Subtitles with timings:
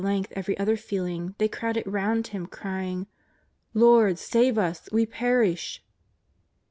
[0.01, 3.07] 227 length every other feeling they crowded round Him cry« ing:'^
[3.75, 5.83] Lord, save ns, we perish